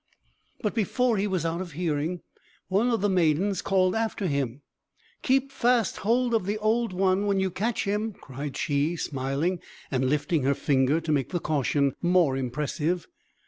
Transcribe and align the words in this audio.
But, 0.63 0.73
before 0.73 1.17
he 1.17 1.27
was 1.27 1.45
out 1.45 1.61
of 1.61 1.73
hearing, 1.73 2.21
one 2.69 2.89
of 2.89 3.01
the 3.01 3.07
maidens 3.07 3.61
called 3.61 3.93
after 3.93 4.25
him. 4.25 4.63
"Keep 5.21 5.51
fast 5.51 5.97
hold 5.97 6.33
of 6.33 6.47
the 6.47 6.57
Old 6.57 6.91
One, 6.91 7.27
when 7.27 7.39
you 7.39 7.51
catch 7.51 7.83
him!" 7.83 8.13
cried 8.13 8.57
she, 8.57 8.95
smiling, 8.95 9.59
and 9.91 10.09
lifting 10.09 10.41
her 10.41 10.55
finger 10.55 10.99
to 11.01 11.11
make 11.11 11.29
the 11.29 11.39
caution 11.39 11.93
more 12.01 12.35
impressive. 12.35 13.05